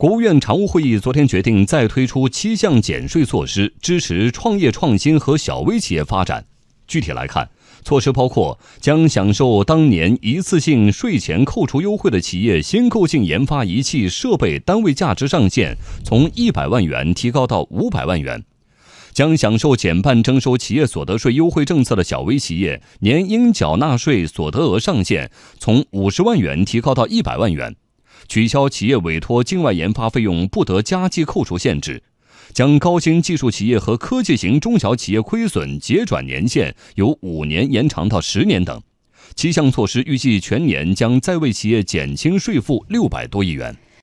[0.00, 6.46] 国务院常务会议昨天决定再推出七项减税措施，支持创业创新和小微企业发展。
[6.88, 7.50] 具体来看，
[7.84, 18.40] 措施包括将享受当年一次性税前扣除优惠的企业新购进研发仪器设备单位价值上限从一百万元提高到五百万元；
[19.12, 27.76] 将享受减半征收企业所得税优惠政策的小微企业年应缴纳税所得额上限从五十万元提高到一百万元。
[28.30, 32.00] 取消企业委托境外研发费用不得加计扣除限制，
[32.54, 38.80] 将高新技术企业和科技型中小企业亏损结转年限由五年延长到十年等，
[39.34, 43.76] 七项措施预计全年将再为企业减轻税负六百多亿元。